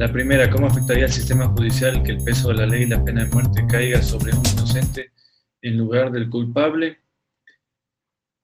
[0.00, 3.04] La primera, ¿cómo afectaría al sistema judicial que el peso de la ley y la
[3.04, 5.12] pena de muerte caiga sobre un inocente
[5.60, 7.00] en lugar del culpable?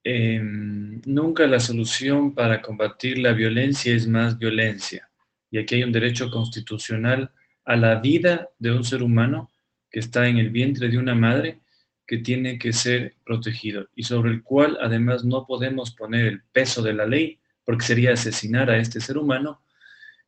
[0.04, 5.08] Em, nunca la solución para combatir la violencia es más violencia.
[5.50, 7.32] Y aquí hay un derecho constitucional
[7.65, 9.51] a la vida de un ser humano
[9.91, 11.61] que está en el vientre de una madre
[12.07, 16.83] que tiene que ser protegido y sobre el cual además no podemos poner el peso
[16.83, 19.62] de la ley porque sería asesinar a este ser humano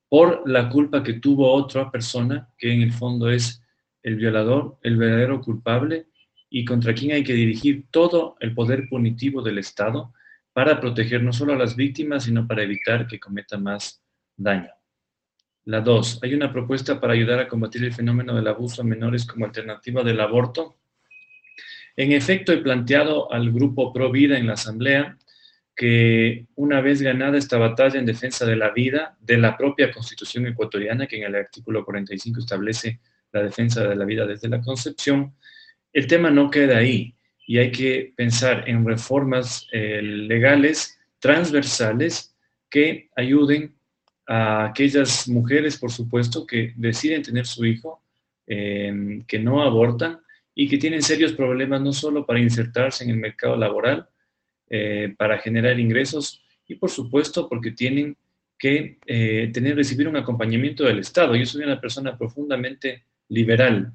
[0.09, 3.63] por la culpa que tuvo otra persona que en el fondo es
[4.03, 6.07] el violador, el verdadero culpable
[6.51, 10.15] y contra quien hay que dirigir todo el poder punitivo del Estado
[10.53, 14.03] para proteger no solo a las víctimas, sino para evitar que cometa más
[14.37, 14.71] daño.
[15.67, 19.27] La dos, hay una propuesta para ayudar a combatir el fenómeno del abuso a menores
[19.27, 20.77] como alternativa del aborto.
[21.95, 25.19] En efecto, he planteado al grupo Pro Vida en la Asamblea
[25.79, 30.45] que una vez ganada esta batalla en defensa de la vida, de la propia Constitución
[30.49, 32.99] ecuatoriana, que en el artículo 45 establece
[33.31, 35.37] la defensa de la vida desde la concepción,
[35.93, 37.15] el tema no queda ahí
[37.47, 42.35] y hay que pensar en reformas eh, legales transversales
[42.69, 43.73] que ayuden
[44.27, 48.03] a aquellas mujeres, por supuesto, que deciden tener su hijo,
[48.49, 50.19] eh, que no abortan
[50.57, 54.09] y que tienen serios problemas no solo para insertarse en el mercado laboral,
[54.71, 58.17] eh, para generar ingresos y, por supuesto, porque tienen
[58.59, 61.37] que tener, recibir un acompañamiento del Estado.
[61.37, 63.95] Yo soy una persona profundamente liberal,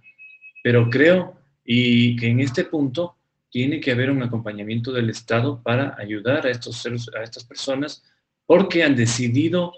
[0.64, 1.36] pero creo
[1.66, 3.18] y que en este punto
[3.50, 8.04] tiene que haber un acompañamiento del Estado para ayudar a, estos seres, a estas personas
[8.46, 9.74] porque han decidido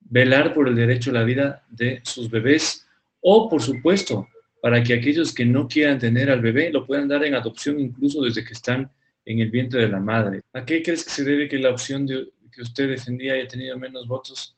[0.00, 2.86] velar por el derecho a la vida de sus bebés
[3.20, 4.26] o, por supuesto,
[4.60, 8.22] para que aquellos que no quieran tener al bebé lo puedan dar en adopción incluso
[8.22, 8.90] desde que están
[9.24, 10.40] en el vientre de la madre.
[10.52, 14.06] ¿A qué crees que se debe que la opción que usted defendía haya tenido menos
[14.06, 14.56] votos?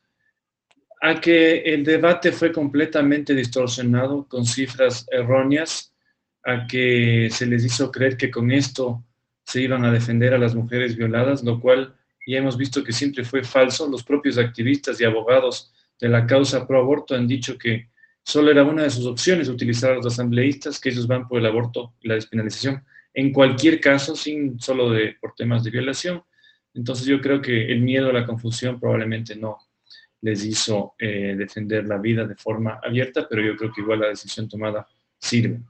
[1.01, 5.93] A que el debate fue completamente distorsionado con cifras erróneas
[6.45, 9.05] a que se les hizo creer que con esto
[9.45, 11.95] se iban a defender a las mujeres violadas, lo cual
[12.27, 13.89] ya hemos visto que siempre fue falso.
[13.89, 17.89] Los propios activistas y abogados de la causa pro aborto han dicho que
[18.25, 21.47] solo era una de sus opciones utilizar a los asambleístas, que ellos van por el
[21.47, 22.85] aborto y la despenalización,
[23.15, 26.23] en cualquier caso, sin solo de, por temas de violación.
[26.75, 29.59] Entonces yo creo que el miedo a la confusión probablemente no
[30.23, 34.09] les hizo eh, defender la vida de forma abierta, pero yo creo que igual la
[34.09, 34.87] decisión tomada
[35.19, 35.61] sirve.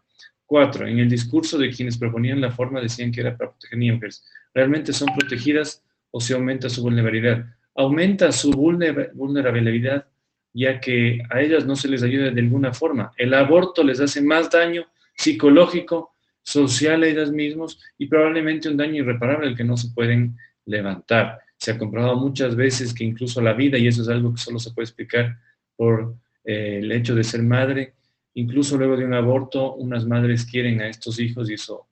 [0.44, 4.24] Cuatro, en el discurso de quienes proponían la forma decían que era para proteger niñas
[4.54, 7.46] ¿Realmente son protegidas o se aumenta su vulnerabilidad?
[7.74, 10.06] Aumenta su vulnerabilidad
[10.52, 13.12] ya que a ellas no se les ayuda de alguna forma.
[13.16, 14.84] El aborto les hace más daño
[15.16, 16.11] psicológico,
[16.42, 20.36] social a ellas mismas y probablemente un daño irreparable al que no se pueden
[20.66, 21.38] levantar.
[21.56, 24.58] Se ha comprobado muchas veces que incluso la vida, y eso es algo que solo
[24.58, 25.38] se puede explicar
[25.76, 27.94] por eh, el hecho de ser madre,
[28.34, 31.86] Incluso luego de un aborto, unas madres quieren a estos hijos y eso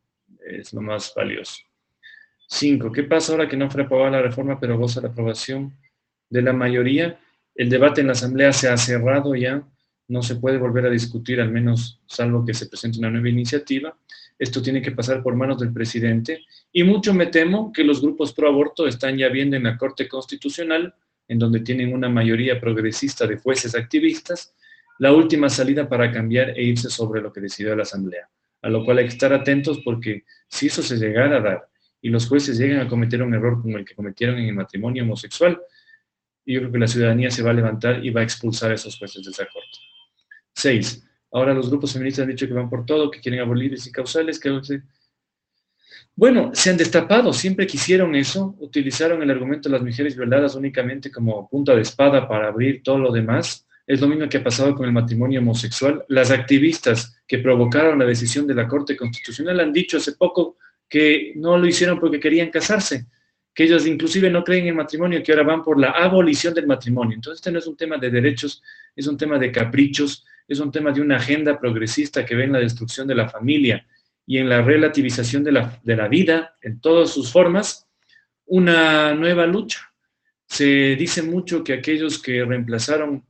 [0.46, 1.62] es lo más valioso.
[2.48, 5.76] Cinco, ¿qué pasa ahora que no fue aprobada la reforma pero goza la aprobación
[6.30, 7.20] de la mayoría?
[7.54, 9.62] El debate en la Asamblea se ha cerrado ya,
[10.08, 13.96] no se puede volver a discutir, al menos salvo que se presente una nueva iniciativa.
[14.40, 18.32] Esto tiene que pasar por manos del presidente y mucho me temo que los grupos
[18.32, 20.94] pro aborto están ya viendo en la Corte Constitucional,
[21.28, 24.54] en donde tienen una mayoría progresista de jueces activistas,
[24.98, 28.30] la última salida para cambiar e irse sobre lo que decidió la Asamblea,
[28.62, 31.68] a lo cual hay que estar atentos porque si eso se llegara a dar
[32.00, 35.02] y los jueces llegan a cometer un error como el que cometieron en el matrimonio
[35.02, 35.60] homosexual,
[36.46, 38.96] yo creo que la ciudadanía se va a levantar y va a expulsar a esos
[38.96, 39.78] jueces de esa corte.
[40.54, 43.92] Seis, ahora los grupos feministas han dicho que van por todo, que quieren abolir y
[43.92, 44.60] causales, que...
[46.16, 51.10] Bueno, se han destapado, siempre quisieron eso, utilizaron el argumento de las mujeres violadas únicamente
[51.10, 54.74] como punta de espada para abrir todo lo demás, es lo mismo que ha pasado
[54.74, 56.04] con el matrimonio homosexual.
[56.08, 60.58] Las activistas que provocaron la decisión de la Corte Constitucional han dicho hace poco
[60.88, 63.06] que no lo hicieron porque querían casarse,
[63.54, 67.14] que ellos inclusive no creen en matrimonio, que ahora van por la abolición del matrimonio.
[67.16, 68.62] Entonces este no es un tema de derechos,
[68.94, 72.52] es un tema de caprichos, es un tema de una agenda progresista que ve en
[72.52, 73.86] la destrucción de la familia
[74.26, 77.88] y en la relativización de la, de la vida en todas sus formas,
[78.46, 79.92] una nueva lucha.
[80.46, 83.24] Se dice mucho que aquellos que reemplazaron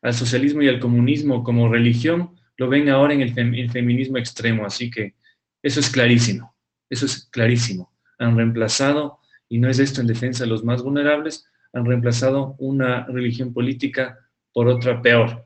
[0.00, 4.64] al socialismo y al comunismo como religión, lo ven ahora en el, feminismo extremo.
[4.64, 5.14] Así que
[5.62, 6.54] eso es clarísimo,
[6.88, 7.92] eso es clarísimo.
[8.18, 9.18] Han reemplazado,
[9.50, 14.18] y no es esto en defensa de los más vulnerables, han reemplazado una religión política
[14.54, 15.45] por otra peor.